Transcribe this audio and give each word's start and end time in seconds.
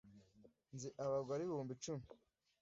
nzi 0.73 0.89
abagore 1.05 1.39
ibihumbi 1.43 1.71
icumi 1.77 2.05